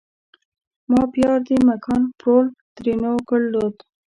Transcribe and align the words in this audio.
ما 0.89 1.01
پیار 1.13 1.39
دې 1.47 1.57
مکان 1.69 2.01
پرول؛ 2.19 2.47
ترينو 2.75 3.13
کړدود 3.27 3.75